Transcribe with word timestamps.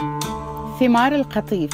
ثمار 0.00 1.14
القطيف. 1.14 1.70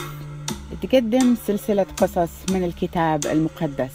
تقدم 0.83 1.37
سلسلة 1.47 1.87
قصص 1.97 2.31
من 2.51 2.65
الكتاب 2.65 3.27
المقدس. 3.27 3.95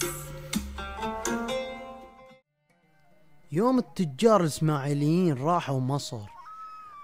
يوم 3.52 3.80
التجار 3.80 4.42
الإسماعيليين 4.42 5.44
راحوا 5.44 5.80
مصر 5.80 6.20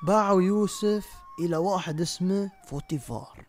باعوا 0.03 0.41
يوسف 0.41 1.05
إلى 1.39 1.57
واحد 1.57 2.01
اسمه 2.01 2.51
فوتيفار. 2.67 3.45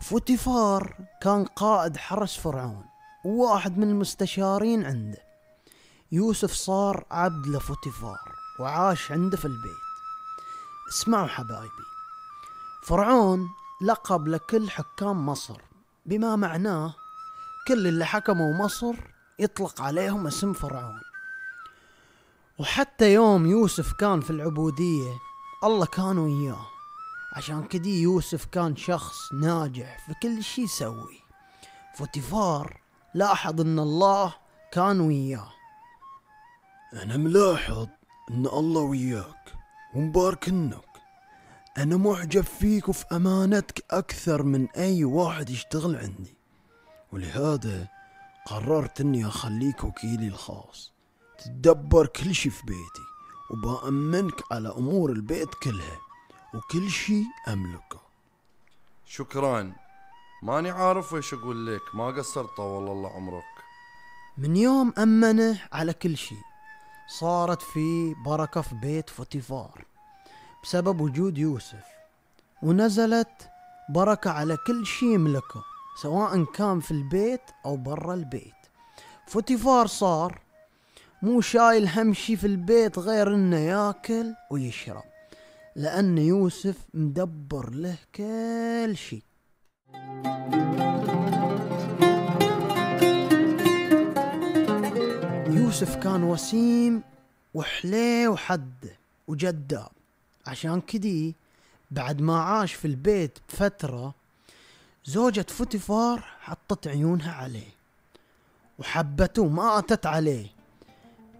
فوتيفار 0.00 0.94
كان 1.22 1.44
قائد 1.44 1.96
حرس 1.96 2.36
فرعون 2.36 2.84
وواحد 3.24 3.78
من 3.78 3.90
المستشارين 3.90 4.84
عنده. 4.84 5.22
يوسف 6.12 6.52
صار 6.52 7.04
عبد 7.10 7.46
لفوتيفار 7.46 8.32
وعاش 8.60 9.12
عنده 9.12 9.36
في 9.36 9.44
البيت. 9.44 9.88
اسمعوا 10.88 11.26
حبايبي. 11.26 11.97
فرعون 12.82 13.48
لقب 13.82 14.28
لكل 14.28 14.70
حكام 14.70 15.26
مصر. 15.26 15.60
بما 16.06 16.36
معناه 16.36 16.94
كل 17.68 17.86
اللي 17.86 18.06
حكموا 18.06 18.64
مصر 18.64 18.94
يطلق 19.38 19.82
عليهم 19.82 20.26
اسم 20.26 20.52
فرعون. 20.52 21.00
وحتى 22.58 23.12
يوم 23.12 23.46
يوسف 23.46 23.92
كان 23.92 24.20
في 24.20 24.30
العبودية 24.30 25.12
الله 25.64 25.86
كان 25.86 26.18
وياه. 26.18 26.66
عشان 27.32 27.64
كدي 27.64 28.02
يوسف 28.02 28.44
كان 28.44 28.76
شخص 28.76 29.32
ناجح 29.32 30.06
في 30.06 30.14
كل 30.22 30.42
شي 30.42 30.62
يسوي. 30.62 31.20
فوتيفار 31.96 32.80
لاحظ 33.14 33.60
إن 33.60 33.78
الله 33.78 34.34
كان 34.72 35.00
وياه. 35.00 35.52
أنا 36.92 37.16
ملاحظ 37.16 37.86
إن 38.30 38.46
الله 38.46 38.80
وياك 38.80 39.54
ومباركنك 39.94 40.87
أنا 41.78 41.96
معجب 41.96 42.44
فيك 42.44 42.88
وفي 42.88 43.04
أمانتك 43.12 43.84
أكثر 43.90 44.42
من 44.42 44.68
أي 44.70 45.04
واحد 45.04 45.50
يشتغل 45.50 45.96
عندي. 45.96 46.34
ولهذا 47.12 47.88
قررت 48.46 49.00
إني 49.00 49.26
أخليك 49.26 49.84
وكيلي 49.84 50.28
الخاص. 50.28 50.92
تدبر 51.44 52.06
كل 52.06 52.34
شي 52.34 52.50
في 52.50 52.66
بيتي 52.66 53.02
وبأمنك 53.50 54.34
على 54.52 54.68
أمور 54.68 55.10
البيت 55.10 55.54
كلها 55.54 55.98
وكل 56.54 56.90
شي 56.90 57.22
أملكه. 57.48 58.00
شكرا. 59.06 59.72
ماني 60.42 60.70
عارف 60.70 61.14
إيش 61.14 61.34
أقول 61.34 61.66
لك 61.66 61.94
ما 61.94 62.06
قصرت 62.06 62.56
طول 62.56 62.88
الله 62.88 63.10
عمرك. 63.10 63.44
من 64.38 64.56
يوم 64.56 64.92
أمنه 64.98 65.60
على 65.72 65.92
كل 65.92 66.16
شي 66.16 66.36
صارت 67.08 67.62
في 67.62 68.14
بركة 68.24 68.60
في 68.60 68.74
بيت 68.74 69.10
فوتيفار. 69.10 69.84
بسبب 70.62 71.00
وجود 71.00 71.38
يوسف. 71.38 71.84
ونزلت 72.62 73.50
بركة 73.90 74.30
على 74.30 74.56
كل 74.66 74.86
شي 74.86 75.14
يملكه 75.14 75.62
سواء 76.02 76.44
كان 76.44 76.80
في 76.80 76.90
البيت 76.90 77.40
أو 77.66 77.76
برا 77.76 78.14
البيت. 78.14 78.54
فوتيفار 79.26 79.86
صار 79.86 80.40
مو 81.22 81.40
شايل 81.40 81.88
هم 81.88 82.14
شي 82.14 82.36
في 82.36 82.46
البيت 82.46 82.98
غير 82.98 83.34
إنه 83.34 83.56
ياكل 83.56 84.34
ويشرب 84.50 85.02
لأن 85.76 86.18
يوسف 86.18 86.76
مدبر 86.94 87.70
له 87.70 87.96
كل 88.14 88.96
شي. 88.96 89.22
يوسف 95.46 95.96
كان 95.96 96.22
وسيم 96.22 97.02
وحليه 97.54 98.28
وحده 98.28 98.98
وجذاب 99.28 99.97
عشان 100.48 100.80
كدي 100.80 101.34
بعد 101.90 102.20
ما 102.20 102.40
عاش 102.42 102.74
في 102.74 102.84
البيت 102.84 103.38
بفترة 103.48 104.14
زوجة 105.04 105.46
فوتيفار 105.48 106.24
حطت 106.40 106.88
عيونها 106.88 107.32
عليه 107.32 107.70
وحبته 108.78 109.48
ما 109.48 109.78
أتت 109.78 110.06
عليه. 110.06 110.46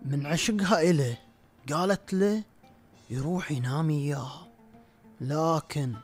من 0.02 0.26
عشقها 0.26 0.91
إله 0.91 1.18
قالت 1.72 2.14
له 2.14 2.42
يروح 3.10 3.52
ينام 3.52 3.91
إياها 3.91 4.48
لكن 5.20 5.94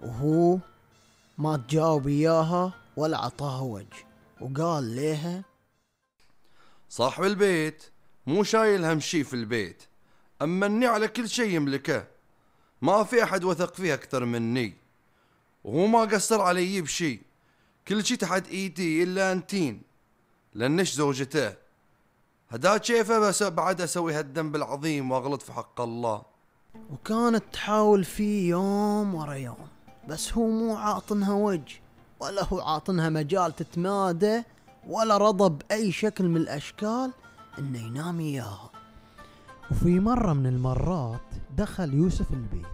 وهو 0.00 0.58
ما 1.38 1.56
تجاوب 1.56 2.08
إياها 2.08 2.72
ولا 2.96 3.18
عطاها 3.18 3.60
وجه 3.60 4.06
وقال 4.40 4.84
ليها 4.84 5.44
صاحب 6.88 7.24
البيت 7.24 7.84
مو 8.26 8.42
شايل 8.42 8.84
هم 8.84 9.00
شي 9.00 9.24
في 9.24 9.34
البيت 9.34 9.82
أمني 10.42 10.86
على 10.86 11.08
كل 11.08 11.28
شي 11.28 11.54
يملكه. 11.54 12.15
ما 12.82 13.04
في 13.04 13.22
أحد 13.22 13.44
وثق 13.44 13.74
فيه 13.74 13.94
أكثر 13.94 14.24
مني. 14.24 14.76
وهو 15.64 15.86
ما 15.86 16.00
قصر 16.00 16.40
علي 16.40 16.80
بشي. 16.80 17.20
كل 17.88 18.04
شي 18.04 18.16
تحت 18.16 18.48
إيدي 18.48 19.02
إلا 19.02 19.32
أنتين. 19.32 19.82
لأنش 20.54 20.92
زوجته. 20.92 21.54
هدا 22.50 22.76
كيفه 22.76 23.18
بس 23.18 23.42
بعد 23.42 23.80
أسوي 23.80 24.14
هالذنب 24.14 24.56
العظيم 24.56 25.10
وأغلط 25.10 25.42
في 25.42 25.52
حق 25.52 25.80
الله. 25.80 26.22
وكانت 26.90 27.44
تحاول 27.52 28.04
فيه 28.04 28.50
يوم 28.50 29.14
ورا 29.14 29.34
يوم. 29.34 29.68
بس 30.08 30.32
هو 30.32 30.46
مو 30.46 30.76
عاطنها 30.76 31.34
وجه. 31.34 31.80
ولا 32.20 32.44
هو 32.44 32.60
عاطنها 32.60 33.08
مجال 33.08 33.56
تتمادى 33.56 34.42
ولا 34.86 35.16
رضى 35.16 35.48
بأي 35.48 35.92
شكل 35.92 36.24
من 36.24 36.36
الأشكال 36.36 37.12
إنه 37.58 37.86
ينام 37.86 38.20
إياها. 38.20 38.70
وفي 39.70 40.00
مرة 40.00 40.32
من 40.32 40.46
المرات 40.46 41.20
دخل 41.56 41.94
يوسف 41.94 42.32
البيت 42.32 42.66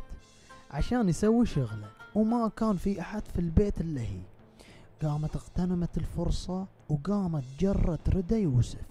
عشان 0.70 1.08
يسوي 1.08 1.46
شغلة 1.46 1.90
وما 2.14 2.50
كان 2.56 2.76
في 2.76 3.00
أحد 3.00 3.22
في 3.34 3.38
البيت 3.38 3.80
إلا 3.80 4.00
هي. 4.00 4.20
قامت 5.02 5.36
اغتنمت 5.36 5.96
الفرصة 5.96 6.66
وقامت 6.88 7.44
جرت 7.60 8.08
ردى 8.08 8.34
يوسف 8.34 8.86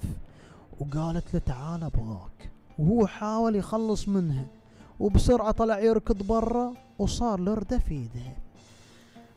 وقالت 0.79 1.33
له 1.33 1.39
تعال 1.45 1.83
أبغاك. 1.83 2.51
وهو 2.79 3.07
حاول 3.07 3.55
يخلص 3.55 4.07
منها 4.07 4.45
وبسرعة 4.99 5.51
طلع 5.51 5.79
يركض 5.79 6.23
برا 6.23 6.73
وصار 6.99 7.39
لردة 7.39 7.77
في 7.77 7.93
ايدها 7.93 8.37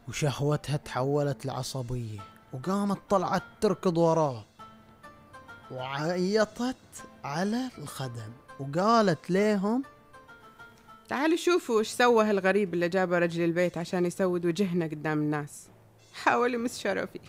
وشهوتها 0.08 0.76
تحولت 0.76 1.46
لعصبية 1.46 2.20
وقامت 2.52 2.98
طلعت 3.10 3.42
تركض 3.60 3.98
وراه 3.98 4.44
وعيطت 5.70 6.76
على 7.24 7.70
الخدم. 7.78 8.43
وقالت 8.60 9.30
ليهم 9.30 9.82
تعالوا 11.08 11.36
شوفوا 11.36 11.80
وش 11.80 11.88
سوى 11.88 12.24
هالغريب 12.24 12.74
اللي 12.74 12.88
جابه 12.88 13.18
رجل 13.18 13.44
البيت 13.44 13.78
عشان 13.78 14.06
يسود 14.06 14.46
وجهنا 14.46 14.84
قدام 14.84 15.18
الناس. 15.18 15.68
حاول 16.14 16.54
يمس 16.54 16.78
شرفي 16.78 17.20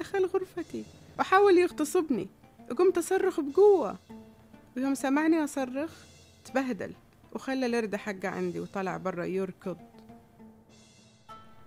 دخل 0.00 0.26
غرفتي 0.26 0.84
وحاول 1.18 1.58
يغتصبني. 1.58 2.28
وقمت 2.70 2.98
أصرخ 2.98 3.40
بقوة. 3.40 3.98
ويوم 4.76 4.94
سمعني 4.94 5.44
أصرخ 5.44 5.90
تبهدل 6.44 6.92
وخلى 7.32 7.66
الردة 7.66 7.98
حقه 7.98 8.28
عندي 8.28 8.60
وطلع 8.60 8.96
برا 8.96 9.24
يركض. 9.24 9.76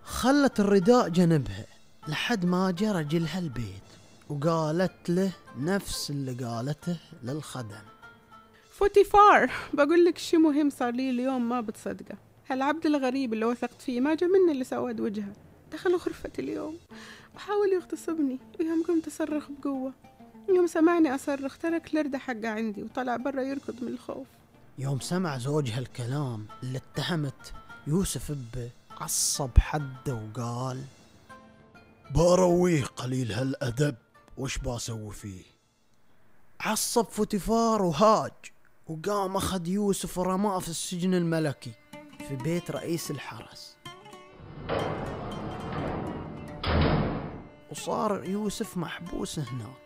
خلت 0.04 0.60
الرداء 0.60 1.10
جنبها 1.10 1.66
لحد 2.08 2.46
ما 2.46 2.72
جا 2.72 2.92
رجلها 2.92 3.40
البيت 3.40 3.84
وقالت 4.30 5.10
له 5.10 5.32
نفس 5.58 6.10
اللي 6.10 6.46
قالته 6.46 6.98
للخدم. 7.24 7.95
فوتيفار. 8.76 9.52
بقول 9.74 10.06
لك 10.06 10.18
شي 10.18 10.38
مهم 10.38 10.70
صار 10.70 10.94
لي 10.94 11.10
اليوم 11.10 11.50
ما 11.50 11.62
بتصدقه. 11.62 12.18
هالعبد 12.50 12.86
الغريب 12.86 13.34
اللي 13.34 13.46
وثقت 13.46 13.82
فيه 13.82 14.00
ما 14.02 14.16
جاني 14.16 14.28
منه 14.28 14.52
اللي 14.52 14.64
سود 14.64 15.00
وجهه؟ 15.00 15.34
دخل 15.72 15.96
غرفتي 15.96 16.42
اليوم. 16.42 16.78
وحاول 17.36 17.74
يغتصبني 17.74 18.40
ويوم 18.60 18.84
قمت 18.84 19.08
أصرخ 19.08 19.48
بقوة. 19.52 19.94
يوم 20.50 20.68
سمعني 20.68 21.16
أصرخ 21.16 21.58
ترك 21.58 21.94
الردا 21.94 22.18
حقه 22.18 22.48
عندي 22.48 22.84
وطلع 22.84 23.16
برا 23.16 23.42
يركض 23.42 23.84
من 23.84 23.88
الخوف. 23.88 24.28
يوم 24.78 25.00
سمع 25.00 25.38
زوجها 25.38 25.80
الكلام 25.80 26.48
اللي 26.64 26.78
اتهمت 26.78 27.54
يوسف 27.88 28.32
به 28.32 28.70
عصب 29.02 29.58
حده 29.58 30.30
وقال 30.36 30.82
برويه 32.16 32.84
قليل 32.84 33.32
هالأدب 33.32 33.96
وش 34.38 34.58
بسوي 34.58 35.12
فيه؟ 35.12 35.44
عصب 36.60 37.06
فوتيفار 37.06 37.82
وهاج. 37.82 38.32
وقام 38.88 39.38
أخذ 39.38 39.68
يوسف 39.68 40.18
ورماه 40.18 40.60
في 40.60 40.68
السجن 40.68 41.14
الملكي 41.14 41.72
في 42.28 42.36
بيت 42.36 42.72
رئيس 42.72 43.12
الحرس. 43.12 43.78
وصار 47.72 48.24
يوسف 48.24 48.78
محبوس 48.78 49.40
هناك. 49.40 49.86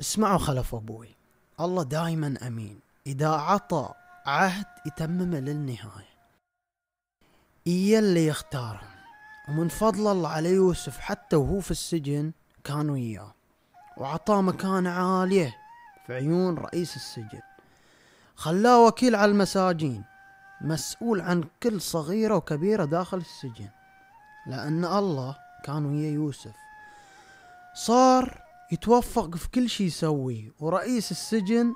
اسمعوا 0.00 0.38
خلف 0.38 0.74
أبوي. 0.74 1.16
الله 1.60 1.82
دائما 1.82 2.34
أمين. 2.46 2.80
إذا 3.06 3.28
عطى 3.28 3.94
عهد 4.26 4.66
يتممه 4.86 5.38
للنهاية. 5.38 6.20
إيا 7.66 7.98
اللي 7.98 8.26
يختارهم. 8.26 8.99
ومن 9.50 9.68
فضل 9.68 10.12
الله 10.12 10.28
على 10.28 10.50
يوسف 10.50 10.98
حتى 10.98 11.36
وهو 11.36 11.60
في 11.60 11.70
السجن 11.70 12.32
كان 12.64 12.90
وياه. 12.90 13.34
وعطاه 13.96 14.40
مكانة 14.40 14.90
عالية 14.90 15.56
في 16.06 16.14
عيون 16.14 16.58
رئيس 16.58 16.96
السجن. 16.96 17.40
خلاه 18.36 18.86
وكيل 18.86 19.14
على 19.14 19.30
المساجين 19.30 20.04
مسؤول 20.60 21.20
عن 21.20 21.44
كل 21.62 21.80
صغيرة 21.80 22.36
وكبيرة 22.36 22.84
داخل 22.84 23.18
السجن. 23.18 23.68
لأن 24.46 24.84
الله 24.84 25.36
كان 25.64 25.86
ويا 25.86 26.10
يوسف. 26.10 26.56
صار 27.74 28.42
يتوفق 28.72 29.36
في 29.36 29.48
كل 29.48 29.68
شي 29.68 29.84
يسويه 29.84 30.52
ورئيس 30.60 31.10
السجن 31.10 31.74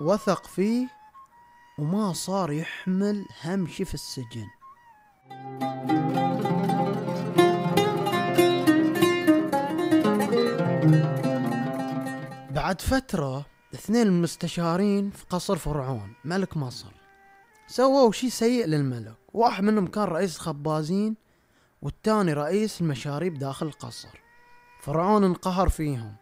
وثق 0.00 0.46
فيه 0.46 0.88
وما 1.78 2.12
صار 2.12 2.52
يحمل 2.52 3.26
هم 3.44 3.66
شي 3.66 3.84
في 3.84 3.94
السجن. 3.94 4.46
بعد 12.68 12.80
فترة 12.80 13.46
اثنين 13.74 14.06
المستشارين 14.06 15.10
في 15.10 15.24
قصر 15.30 15.56
فرعون 15.56 16.12
ملك 16.24 16.56
مصر. 16.56 16.92
سووا 17.66 18.12
شي 18.12 18.30
سيء 18.30 18.66
للملك. 18.66 19.14
واحد 19.34 19.64
منهم 19.64 19.86
كان 19.86 20.04
رئيس 20.04 20.36
الخبازين 20.36 21.16
والتاني 21.82 22.32
رئيس 22.32 22.80
المشاريب 22.80 23.38
داخل 23.38 23.66
القصر. 23.66 24.08
فرعون 24.80 25.24
انقهر 25.24 25.68
فيهم 25.68 26.16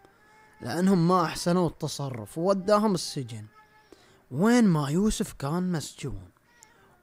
لأنهم 0.60 1.08
ما 1.08 1.24
أحسنوا 1.24 1.68
التصرف 1.68 2.38
ووداهم 2.38 2.94
السجن. 2.94 3.44
وين 4.30 4.64
ما 4.64 4.90
يوسف 4.90 5.32
كان 5.32 5.72
مسجون. 5.72 6.28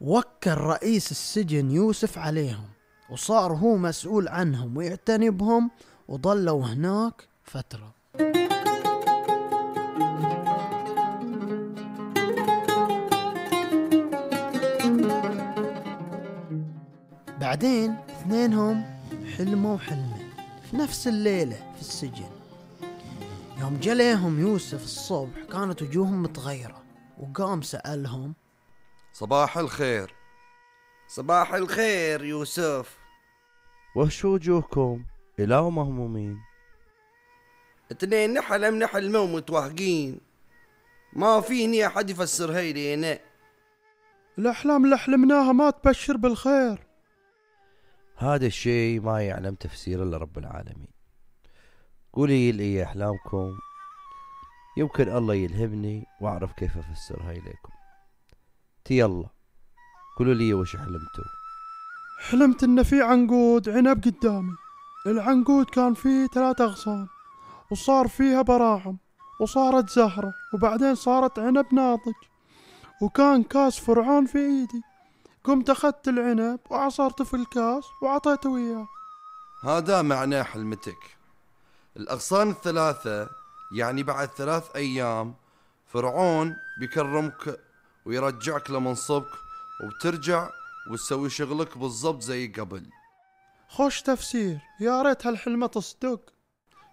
وكل 0.01 0.51
رئيس 0.51 1.11
السجن 1.11 1.71
يوسف 1.71 2.17
عليهم 2.17 2.69
وصار 3.09 3.53
هو 3.53 3.77
مسؤول 3.77 4.27
عنهم 4.27 4.77
ويعتني 4.77 5.29
بهم 5.29 5.71
وظلوا 6.07 6.65
هناك 6.65 7.27
فترة. 7.43 8.02
بعدين 17.53 17.97
اثنينهم 18.09 18.83
حلموا 19.37 19.77
حلمين 19.77 20.33
في 20.71 20.77
نفس 20.77 21.07
الليلة 21.07 21.55
في 21.75 21.81
السجن. 21.81 22.29
يوم 23.59 23.77
جليهم 23.81 24.39
يوسف 24.39 24.83
الصبح 24.83 25.43
كانت 25.51 25.81
وجوههم 25.81 26.23
متغيرة 26.23 26.83
وقام 27.19 27.61
سألهم 27.61 28.33
صباح 29.13 29.57
الخير. 29.57 30.13
صباح 31.07 31.53
الخير 31.53 32.23
يوسف. 32.23 32.97
وش 33.95 34.25
وجوهكم؟ 34.25 35.03
إلى 35.39 35.61
مهمومين 35.61 36.39
اثنين 37.91 38.33
نحلم 38.33 38.79
نحلمه 38.79 39.19
ومتوهقين 39.19 40.19
ما 41.13 41.41
فيني 41.41 41.87
أحد 41.87 42.09
يفسر 42.09 42.57
هاي 42.57 42.73
لينا 42.73 43.19
الأحلام 44.37 44.85
اللي 44.85 44.97
حلمناها 44.97 45.51
ما 45.51 45.69
تبشر 45.69 46.17
بالخير. 46.17 46.92
هذا 48.15 48.45
الشيء 48.45 49.01
ما 49.01 49.21
يعلم 49.21 49.55
تفسير 49.55 50.03
إلا 50.03 50.17
رب 50.17 50.37
العالمين. 50.37 50.93
قولي 52.13 52.51
لي 52.51 52.83
أحلامكم. 52.83 53.57
يمكن 54.77 55.09
الله 55.17 55.33
يلهمني 55.33 56.05
وأعرف 56.21 56.53
كيف 56.53 56.77
أفسرها 56.77 57.31
إليكم. 57.31 57.73
تي 58.85 58.97
يلا 58.97 59.27
قولوا 60.17 60.33
لي 60.33 60.53
وش 60.53 60.75
حلمتوا. 60.75 61.23
حلمت 62.29 62.63
إن 62.63 62.83
في 62.83 63.01
عنقود 63.01 63.69
عنب 63.69 64.03
قدامي. 64.03 64.55
العنقود 65.07 65.65
كان 65.65 65.93
فيه 65.93 66.27
ثلاثة 66.27 66.63
أغصان 66.63 67.07
وصار 67.71 68.07
فيها 68.07 68.41
براعم 68.41 68.97
وصارت 69.41 69.89
زهرة 69.89 70.33
وبعدين 70.53 70.95
صارت 70.95 71.39
عنب 71.39 71.65
ناضج 71.73 72.13
وكان 73.01 73.43
كاس 73.43 73.79
فرعون 73.79 74.25
في 74.25 74.37
إيدي. 74.37 74.81
قمت 75.43 75.69
أخذت 75.69 76.07
العنب 76.07 76.59
وعصرته 76.69 77.23
في 77.23 77.33
الكاس 77.33 77.83
وعطيته 78.01 78.57
إياه. 78.57 78.87
هذا 79.63 80.01
معناه 80.01 80.43
حلمتك. 80.43 81.17
الأغصان 81.97 82.49
الثلاثة 82.49 83.29
يعني 83.75 84.03
بعد 84.03 84.27
ثلاث 84.27 84.75
أيام 84.75 85.35
فرعون 85.87 86.55
بيكرمك 86.79 87.59
ويرجعك 88.05 88.71
لمنصبك 88.71 89.31
وبترجع 89.83 90.49
وتسوي 90.91 91.29
شغلك 91.29 91.77
بالضبط 91.77 92.21
زي 92.21 92.47
قبل. 92.47 92.89
خوش 93.69 94.01
تفسير. 94.01 94.59
يا 94.79 95.01
ريت 95.01 95.27
هالحلمة 95.27 95.67
تصدق. 95.67 96.19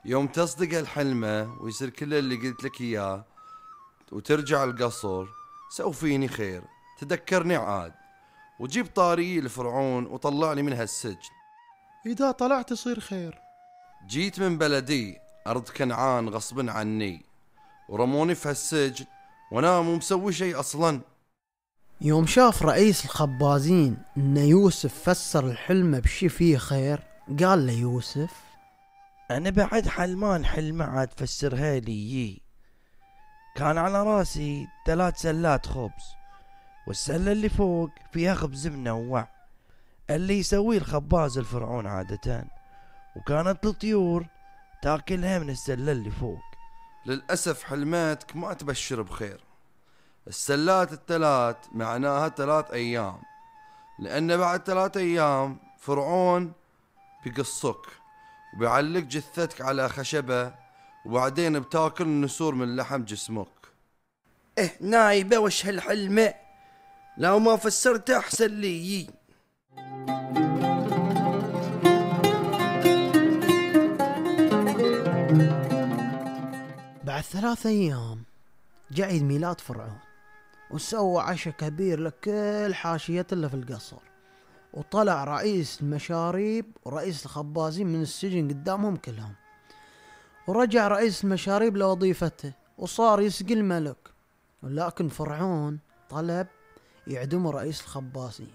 يوم 0.05 0.27
تصدق 0.27 0.79
الحلمة 0.79 1.63
ويصير 1.63 1.91
كل 1.91 2.15
اللي 2.15 2.37
قلت 2.37 2.65
لك 2.65 2.81
إياه 2.81 3.25
وترجع 4.13 4.65
القصر 4.65 5.27
سو 5.71 5.91
فيني 5.93 6.29
خير. 6.29 6.63
تذكرني 6.99 7.57
عاد. 7.57 8.00
وجيب 8.61 8.87
طاري 8.87 9.41
لفرعون 9.41 10.07
وطلعني 10.07 10.63
من 10.63 10.73
هالسجن 10.73 11.31
إذا 12.07 12.31
طلعت 12.31 12.71
يصير 12.71 13.01
خير. 13.01 13.39
جيت 14.07 14.41
من 14.41 14.59
بلدي 14.59 15.19
أرض 15.47 15.69
كنعان 15.69 16.29
غصبا 16.29 16.73
عني. 16.73 17.25
ورموني 17.89 18.35
في 18.35 18.49
هالسجن 18.49 19.05
وأنا 19.53 19.81
مو 19.81 19.97
مسوي 19.97 20.33
شيء 20.33 20.61
أصلا. 20.61 21.01
يوم 22.01 22.27
شاف 22.27 22.63
رئيس 22.63 23.05
الخبازين 23.05 24.03
إن 24.17 24.37
يوسف 24.37 25.11
فسر 25.11 25.47
الحلم 25.47 26.01
بشي 26.01 26.29
فيه 26.29 26.57
خير 26.57 27.03
قال 27.41 27.59
ليوسف 27.59 28.35
أنا 29.31 29.51
بعد 29.51 29.89
حلمان 29.89 30.45
حلمة 30.45 30.85
عاد 30.85 31.11
فسرها 31.17 31.79
لي. 31.79 32.13
يي. 32.13 32.43
كان 33.57 33.79
على 33.79 34.03
راسي 34.03 34.67
ثلاث 34.87 35.21
سلات 35.21 35.67
خبز. 35.67 36.20
والسلة 36.91 37.33
اللي 37.33 37.49
فوق 37.49 37.91
فيها 38.13 38.35
خبز 38.35 38.67
منوع 38.67 39.29
اللي 40.11 40.39
يسويه 40.39 40.79
الخباز 40.79 41.39
الفرعون 41.39 41.87
عادة 41.87 42.45
وكانت 43.17 43.67
الطيور 43.67 44.27
تاكلها 44.83 45.39
من 45.39 45.51
السلة 45.51 45.93
اللي 45.93 46.11
فوق. 46.11 46.41
للأسف 47.07 47.63
حلماتك 47.63 48.37
ما 48.37 48.53
تبشر 48.53 49.03
بخير. 49.03 49.45
السلات 50.29 50.93
الثلاث 50.93 51.57
معناها 51.73 52.29
ثلاث 52.29 52.71
أيام. 52.71 53.23
لأن 53.99 54.37
بعد 54.37 54.63
ثلاث 54.63 54.97
أيام 54.97 55.59
فرعون 55.79 56.53
بيقصك 57.25 57.87
وبيعلق 58.57 59.01
جثتك 59.01 59.61
على 59.61 59.89
خشبة 59.89 60.55
وبعدين 61.07 61.61
بتاكل 61.61 62.05
النسور 62.05 62.55
من 62.55 62.77
لحم 62.77 63.05
جسمك. 63.05 63.49
آه 64.59 64.71
نايبة 64.81 65.39
وش 65.39 65.67
هالحلمة؟ 65.67 66.50
لو 67.21 67.39
ما 67.39 67.57
فسرتها 67.57 68.19
أحسن 68.19 68.47
لي. 68.47 69.07
بعد 77.05 77.23
ثلاث 77.23 77.67
أيام 77.67 78.23
جاء 78.91 79.07
عيد 79.07 79.23
ميلاد 79.23 79.61
فرعون 79.61 79.99
وسوى 80.71 81.23
عشاء 81.23 81.55
كبير 81.55 82.01
لكل 82.01 82.75
حاشيته 82.75 83.35
اللي 83.35 83.49
في 83.49 83.55
القصر. 83.55 84.03
وطلع 84.73 85.25
رئيس 85.25 85.81
المشاريب 85.83 86.77
ورئيس 86.85 87.25
الخبازين 87.25 87.87
من 87.87 88.03
السجن 88.03 88.49
قدامهم 88.49 88.97
كلهم. 88.97 89.35
ورجع 90.47 90.89
رئيس 90.89 91.25
المشاريب 91.25 91.77
لوظيفته 91.77 92.53
وصار 92.79 93.21
يسقي 93.21 93.55
الملك. 93.55 94.11
ولكن 94.63 95.09
فرعون 95.09 95.79
طلب 96.11 96.47
يعدم 97.07 97.47
رئيس 97.47 97.81
الخبازين 97.81 98.51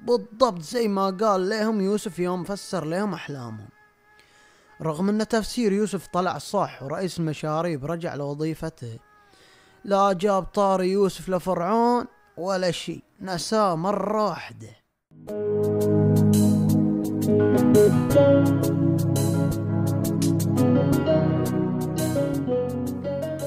بالضبط 0.00 0.62
زي 0.62 0.88
ما 0.88 1.10
قال 1.10 1.48
لهم 1.48 1.80
يوسف 1.80 2.18
يوم 2.18 2.44
فسر 2.44 2.84
لهم 2.84 3.14
أحلامهم. 3.14 3.68
رغم 4.82 5.08
أن 5.08 5.28
تفسير 5.28 5.72
يوسف 5.72 6.06
طلع 6.06 6.38
صح 6.38 6.82
ورئيس 6.82 7.18
المشاريب 7.18 7.84
رجع 7.84 8.14
لوظيفته 8.14 8.98
لا 9.84 10.12
جاب 10.12 10.42
طاري 10.42 10.90
يوسف 10.90 11.28
لفرعون 11.28 12.06
ولا 12.36 12.70
شيء 12.70 13.02
نساه 13.20 13.74
مرة 13.74 14.24
واحدة. 14.24 14.70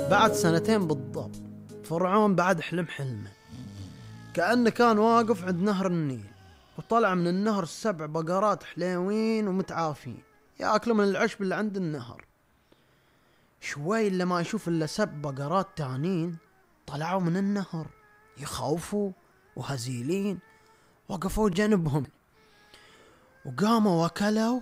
بعد 0.10 0.32
سنتين 0.34 0.88
بالضبط 0.88 1.42
فرعون 1.84 2.36
بعد 2.36 2.62
حلم 2.62 2.88
حلمه. 2.88 3.43
كأنه 4.34 4.70
كان 4.70 5.00
واقف 5.00 5.44
عند 5.44 5.62
نهر 5.62 5.88
النيل 5.88 6.26
وطلع 6.78 7.16
من 7.16 7.28
النهر 7.28 7.66
سبع 7.66 8.06
بقرات 8.06 8.64
حليوين 8.64 9.48
ومتعافين 9.48 10.24
ياكلوا 10.60 10.96
من 10.96 11.04
العشب 11.04 11.42
اللي 11.42 11.56
عند 11.56 11.78
النهر. 11.78 12.26
شوي 13.62 14.08
الا 14.08 14.26
ما 14.26 14.42
يشوف 14.42 14.68
إلا 14.68 14.86
سبع 14.86 15.32
بقرات 15.32 15.68
تانين 15.76 16.38
طلعوا 16.88 17.22
من 17.22 17.38
النهر 17.38 17.88
يخوفوا 18.38 19.12
وهزيلين 19.56 20.40
وقفوا 21.10 21.50
جنبهم. 21.50 22.06
وقاموا 23.46 24.06
وكلوا 24.06 24.62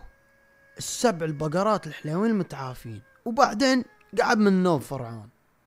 السبع 0.77 1.25
البقرات 1.25 1.87
الحلوين 1.87 2.31
المتعافين 2.31 3.01
وبعدين 3.25 3.83
قعد 4.21 4.37
من 4.37 4.47
النوم 4.47 4.79
فرعون. 4.79 5.29